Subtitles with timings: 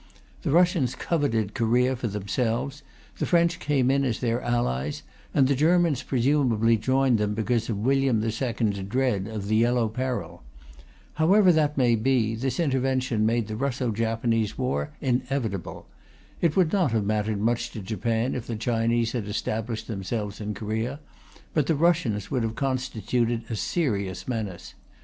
[0.41, 2.81] The Russians coveted Korea for themselves,
[3.19, 7.77] the French came in as their allies, and the Germans presumably joined them because of
[7.77, 8.39] William II's
[8.87, 10.41] dread of the Yellow Peril.
[11.13, 15.85] However that may be, this intervention made the Russo Japanese war inevitable.
[16.41, 20.55] It would not have mattered much to Japan if the Chinese had established themselves in
[20.55, 20.99] Korea,
[21.53, 24.73] but the Russians would have constituted a serious menace.